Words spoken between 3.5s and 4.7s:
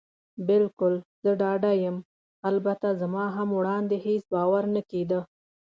وړاندې هېڅ باور